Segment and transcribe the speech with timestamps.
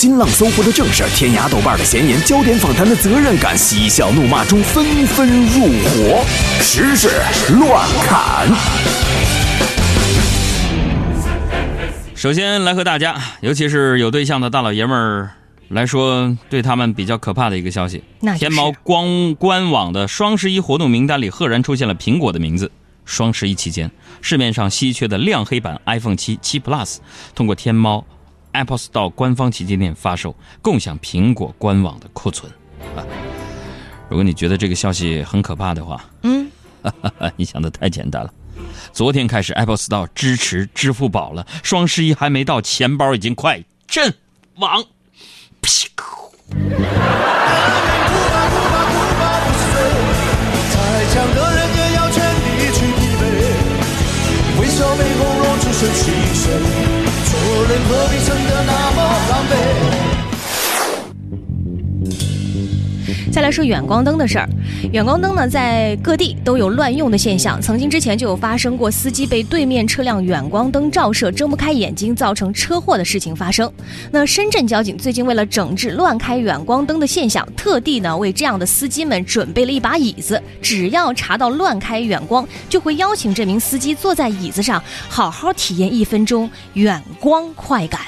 [0.00, 6.24] 新浪、搜狐的正事，天涯、豆瓣的闲言，焦点访谈的责任感，嬉笑怒骂中纷纷入伙，
[6.62, 7.10] 时事
[7.58, 8.48] 乱砍。
[12.14, 15.32] 首先来和大家，尤其是有对象的大老爷们儿
[15.68, 18.02] 来说，对他们比较可怕的一个消息：
[18.38, 22.72] 天猫官官网的双十一活动名单里赫然出现了苹果的名字。
[23.04, 23.90] 双十一期间，
[24.22, 26.96] 市面上稀缺的亮黑版 iPhone 七七 Plus
[27.34, 28.06] 通过天猫
[28.52, 32.50] Apple Store 官方旗舰店发售，共享苹果官网的库存。
[32.96, 33.04] 啊，
[34.08, 36.50] 如果你觉得这个消息很可怕的话，嗯，
[37.36, 38.32] 你想的太简单了。
[38.92, 41.46] 昨天开始，Apple Store 支持支付宝了。
[41.62, 44.14] 双十一还没到，钱包已经快阵
[44.56, 44.84] 亡。
[57.30, 57.38] 做
[57.68, 58.36] 人何必撑
[63.32, 64.48] 再来说远光灯的事儿，
[64.92, 67.62] 远光灯呢，在各地都有乱用的现象。
[67.62, 73.72] 曾经之前就有发生过司机被对面车辆远光灯照射，睁不开眼睛，造成车祸的事情发生。
[74.10, 80.42] 那深圳交警最近为了整治乱开远光灯的现象，特地呢为这样的司机们准备了一把椅子。
[80.60, 88.00] 只要查到乱开远光，就会邀请这名司机坐在椅子上，好好体验一分钟远光快感。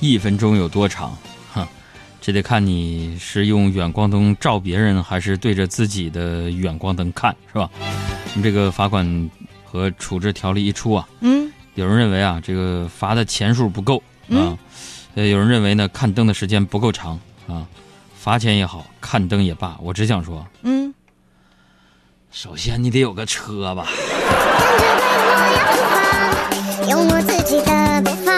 [0.00, 1.16] 一分钟有多长？
[2.24, 7.68] 这得看你是用远光灯照别人，还是对着自己的远光灯看，是吧？
[8.32, 9.28] 你这个罚款
[9.64, 14.56] 和处置条例一出啊，嗯，有人认为啊，这个罚的钱数不够啊，
[15.16, 17.66] 呃，有人认为呢，看灯的时间不够长啊，
[18.16, 20.94] 罚钱也好看灯也罢，我只想说，嗯，
[22.30, 23.88] 首先你得有个车吧。
[26.88, 28.31] 用我自己的步伐。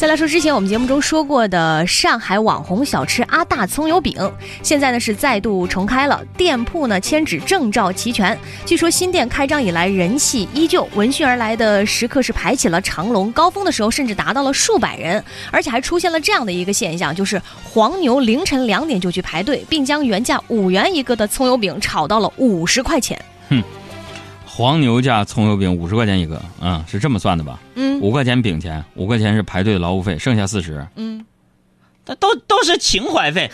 [0.00, 4.16] 再来说之前我们节目中说过的上海网红小吃阿大葱油饼，
[4.62, 8.34] 现在呢是再度重开了，店铺呢迁址证照齐全。
[8.64, 23.22] 据说新店开张以来人气依旧，闻讯而来的食客是排起了长龙，高峰的时候甚至达到了数百人，而且还出现了这样的一个现象，就是黄牛凌晨两点就去排队，并将原价五元一个的葱油饼炒到了五十块钱。
[23.50, 23.62] 哼。
[24.52, 27.58] 黄牛价葱油饼五十块钱一个，嗯，是这么算的吧？
[27.76, 30.86] 嗯，五块钱饼钱，五块钱是排队的劳务费，剩下四十。
[30.96, 31.24] 嗯，
[32.06, 33.50] 那都都是情怀费。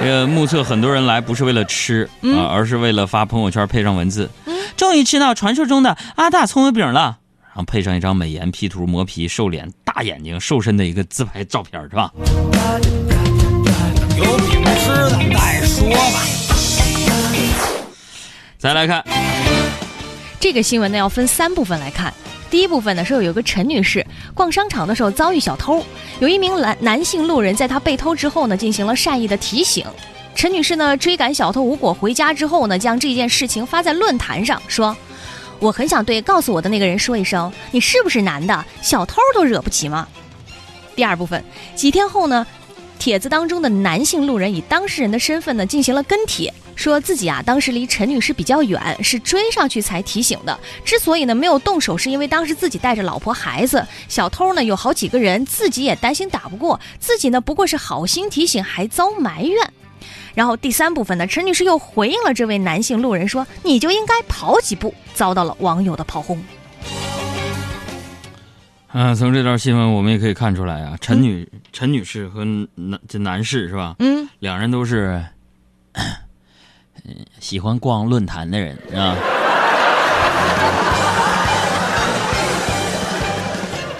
[0.00, 4.30] 这个目测很多人来不是为了吃啊，而是为了发朋友圈配上文字。
[4.76, 12.12] 终于吃到传说中的阿大葱油饼了，然后配上一张美颜 P 图磨皮瘦脸大眼睛瘦身的一个自拍照片，是吧？
[14.16, 16.22] 有饼吃的再说吧。
[18.58, 19.02] 再来看
[20.40, 22.12] 这个新闻呢，要分三部分来看。
[22.50, 25.84] 第一部分呢是有一个陈女士逛商场的时候遭遇小偷，
[26.20, 29.84] 有一名男男性路人在她被偷之后呢进行了善意的提醒。
[30.34, 34.96] 陈女士呢追赶小偷无果，回家之后呢将这件事情发在论坛上，说
[35.58, 38.64] ：“我很想对告诉我的那个人说一声，你是不是男的？
[38.80, 40.06] 小偷都惹不起吗？”
[40.94, 41.44] 第二部分，
[41.74, 42.46] 几天后呢，
[42.98, 46.52] 帖子当中的男性路人以当事人的身份呢进行了跟帖。
[46.74, 50.56] 说自己啊，当时离陈女士比较远，是追上去才提醒的。
[50.84, 59.72] 之所以呢没有动手，是因为当时自己带着老婆孩子，小偷呢有好几个人，自己也担心打不过，自己呢不过是好心提醒，还遭埋怨。
[60.36, 66.40] 然后第三部分呢，陈女士又回应了这位男性路人说：“你就应该跑几步。”遭到了网友的炮轰。
[68.92, 72.44] 嗯，从这段新闻我们也可以看出来啊，陈女陈女士和
[72.74, 73.96] 男这男士是吧？
[73.98, 75.22] 嗯，两人都是。
[77.40, 79.16] 喜欢逛论坛的人啊，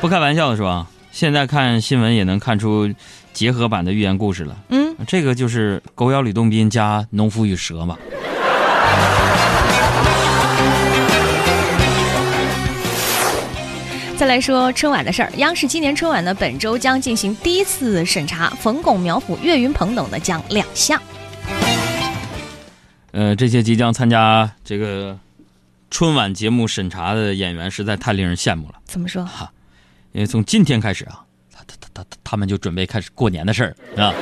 [0.01, 0.87] 不开玩笑的是吧？
[1.11, 2.93] 现在看新闻也能看出
[3.33, 4.57] 结合版的寓言故事了。
[4.69, 7.97] 嗯，这个就是《狗咬吕洞宾》加《农夫与蛇》嘛。
[14.19, 21.01] 再来说春晚的事儿，央视今年春晚呢，本周将进行第一次审查，冯巩、苗阜、岳云鹏等呢将亮相。
[23.13, 25.17] 呃，这些即将参加这个
[25.89, 28.75] 春晚节目审查的演员实在太令人羡慕了。
[28.87, 29.25] 怎么说？
[29.25, 29.53] 哈，
[30.11, 31.23] 因为从今天开始啊，
[31.53, 34.13] 他他他他他们就准备开始过年的事儿啊。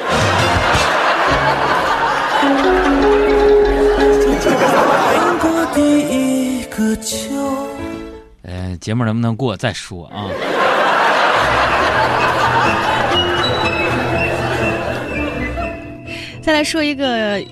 [8.57, 10.31] 呃，节目能不能过再说啊？
[16.41, 17.45] 再来说一个。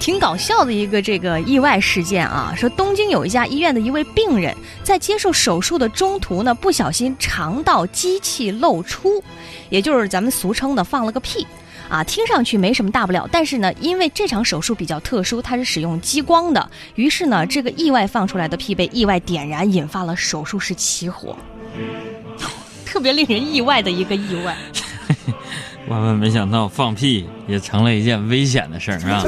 [0.00, 4.52] 挺搞笑的一个这个意外事件啊，说东京有一家医院的一位病人
[4.82, 9.22] 在接受手术的中途呢，不小心肠道机器漏出，
[9.68, 11.46] 也就是咱们俗称的放了个屁。
[11.92, 21.36] 啊，听上去没什么大不了，但是呢，因为这场手术比较特殊，它是使用激光的，于是呢，这个意外放出来的屁被意外点燃，引发了手术室起火，
[22.86, 24.56] 特别令人意外的一个意外。
[25.86, 29.22] 万万没想到，放屁也成了一件危险的事儿啊！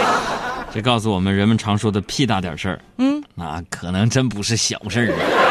[0.72, 5.49] 这告诉我们，人们常说的“屁大点事儿”，嗯，那可能真不是小事儿啊。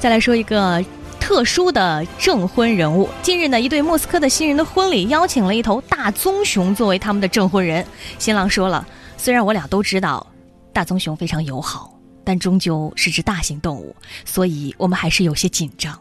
[0.00, 0.82] 再来说一个
[1.20, 3.06] 特殊的证婚人物。
[3.20, 7.84] 近日呢，一对莫斯科的新人的婚礼邀请了一头大棕熊作为他们的证婚人。
[8.18, 8.88] 新郎说了
[9.18, 10.26] ：“虽然我俩都知道
[10.72, 13.94] 大棕熊非常友好，但终究是只大型动物，
[14.24, 16.00] 所以我们还是有些紧张。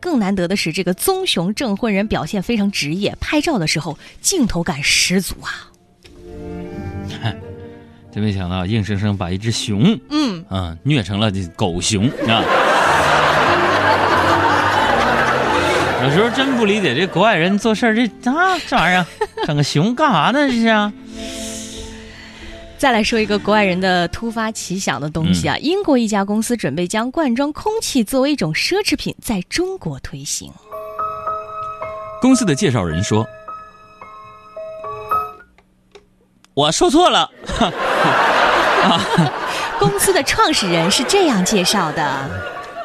[0.00, 5.70] 更难得的是，这个棕熊证婚人表现非常职业，拍照的时候镜头感十足啊！
[8.12, 12.42] 真没想到，硬生生把一只熊，嗯啊，虐成了狗熊啊！”
[16.06, 19.04] 有时候真不理解这国外人做事这啊这玩意儿，
[19.46, 20.46] 整个熊干啥呢？
[20.48, 20.92] 这是。
[22.78, 25.56] 再来说一个国外人的突发奇想的东西啊！
[25.58, 30.52] 英国一家公司准备将罐装空气作为一种奢侈品在中国推行。
[32.20, 33.26] 公司的介绍人说
[36.54, 37.30] ：“我说错了。
[39.80, 42.30] ”公司的创始人是这样介绍的：“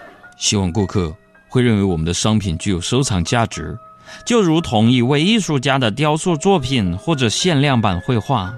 [0.39, 1.13] 希望顾客。”
[1.51, 3.77] 会认为我们的商品具有收藏价值，
[4.25, 8.53] 就如同一位艺术家的雕塑作品或者限量版绘画。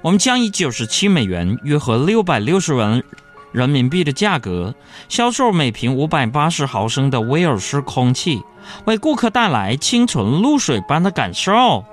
[0.00, 3.04] 我们将以九十七美元（约合六百六十元
[3.52, 4.74] 人民币）的价格
[5.10, 8.40] 销售每瓶五百八十毫升的威尔士空气，
[8.86, 11.84] 为顾客带来清纯露水般的感受。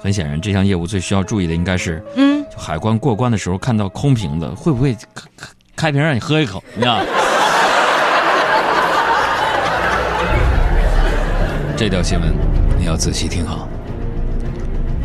[0.00, 5.28] 很显然，这项业务最需要注意的应该是，嗯，海关过关的时候看到空瓶子，会不会开
[5.74, 6.62] 开瓶让你喝一口？
[6.74, 7.04] 你知道？
[11.80, 12.30] 这条新闻
[12.78, 13.66] 你要仔细听好。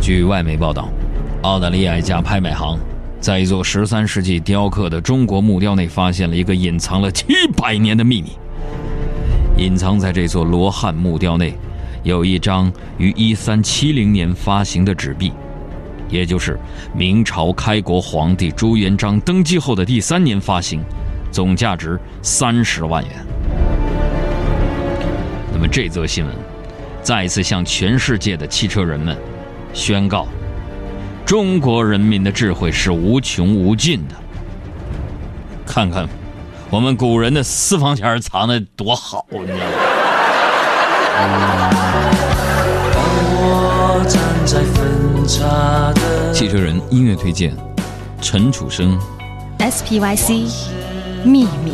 [0.02, 0.90] 据外媒报道，
[1.44, 2.78] 澳大利亚一家拍卖行
[3.22, 8.32] 在一座十三世纪雕刻的中国木雕内发现了一个隐藏了七百年的秘密。
[9.58, 11.54] 隐藏在这座罗汉木雕内，
[12.04, 15.32] 有一张于一三七零年发行的纸币，
[16.10, 16.60] 也就是
[16.94, 20.82] 明朝开国皇帝朱元璋登基后的第三年发行，
[21.32, 23.26] 总价值三十万元。
[25.54, 26.36] 那么这则新闻。
[27.06, 29.16] 再一次向全世界的汽车人们
[29.74, 30.28] 宣告：
[31.24, 34.16] 中国人民的智慧是无穷无尽的。
[35.68, 36.10] 看看
[36.72, 39.66] 我们古人的私房钱藏的多好，你知道吗？
[46.34, 47.56] 汽车人音乐推荐：
[48.20, 49.00] 陈楚生
[49.60, 50.50] ，SPYC，
[51.24, 51.74] 秘密。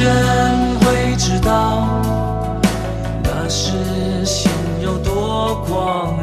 [0.00, 1.88] 人会知道，
[3.24, 4.50] 那时心
[4.80, 6.16] 有多狂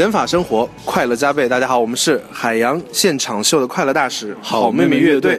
[0.00, 1.46] 减法生活，快乐加倍。
[1.46, 5.38] 大家好，我们是海洋现场秀的快乐大使好妹妹乐队。